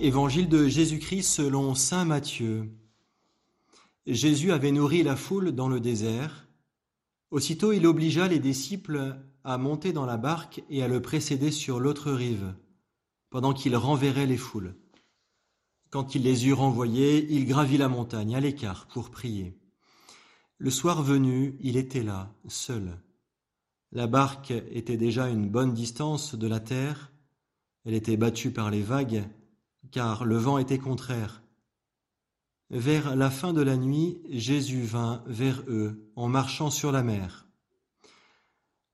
[0.00, 2.70] Évangile de Jésus-Christ selon Saint Matthieu.
[4.06, 6.46] Jésus avait nourri la foule dans le désert.
[7.32, 11.80] Aussitôt il obligea les disciples à monter dans la barque et à le précéder sur
[11.80, 12.54] l'autre rive,
[13.28, 14.76] pendant qu'il renverrait les foules.
[15.90, 19.58] Quand il les eut renvoyés, il gravit la montagne à l'écart pour prier.
[20.58, 23.02] Le soir venu, il était là, seul.
[23.90, 27.10] La barque était déjà une bonne distance de la terre,
[27.84, 29.24] elle était battue par les vagues,
[29.90, 31.42] car le vent était contraire.
[32.70, 37.46] Vers la fin de la nuit, Jésus vint vers eux en marchant sur la mer.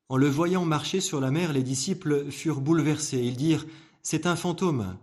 [0.09, 3.23] En le voyant marcher sur la mer, les disciples furent bouleversés.
[3.23, 3.67] Ils dirent
[4.03, 4.97] C'est un fantôme.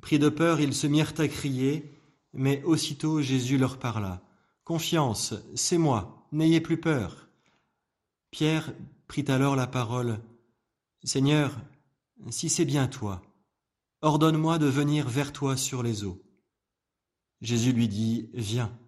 [0.00, 1.92] Pris de peur, ils se mirent à crier,
[2.32, 4.22] mais aussitôt Jésus leur parla.
[4.64, 7.28] Confiance, c'est moi, n'ayez plus peur.
[8.30, 8.72] Pierre
[9.08, 10.20] prit alors la parole.
[11.02, 11.58] Seigneur,
[12.30, 13.20] si c'est bien toi,
[14.02, 16.22] Ordonne-moi de venir vers toi sur les eaux.
[17.42, 18.78] Jésus lui dit, Viens.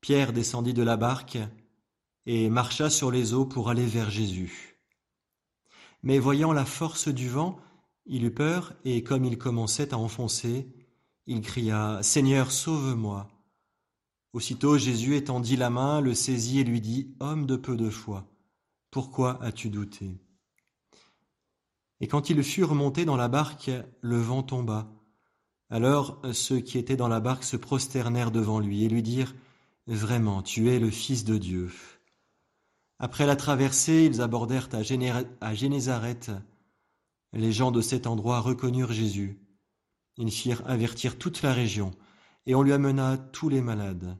[0.00, 1.38] Pierre descendit de la barque
[2.24, 4.80] et marcha sur les eaux pour aller vers Jésus.
[6.02, 7.58] Mais voyant la force du vent,
[8.06, 10.68] il eut peur et comme il commençait à enfoncer,
[11.26, 13.28] il cria, Seigneur, sauve-moi.
[14.32, 18.26] Aussitôt Jésus étendit la main, le saisit et lui dit, Homme de peu de foi,
[18.90, 20.18] pourquoi as-tu douté?
[22.04, 23.70] Et quand ils furent montés dans la barque,
[24.02, 24.92] le vent tomba.
[25.70, 29.34] Alors ceux qui étaient dans la barque se prosternèrent devant lui et lui dirent
[29.86, 31.70] Vraiment, tu es le Fils de Dieu.
[32.98, 34.68] Après la traversée, ils abordèrent
[35.40, 36.30] à, Génézareth.
[37.32, 39.40] Les gens de cet endroit reconnurent Jésus.
[40.18, 41.90] Ils firent avertir toute la région,
[42.44, 44.18] et on lui amena tous les malades.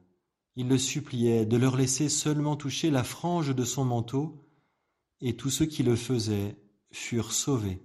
[0.56, 4.42] Ils le suppliaient de leur laisser seulement toucher la frange de son manteau,
[5.20, 6.56] et tous ceux qui le faisaient
[6.94, 7.80] furent sauvés.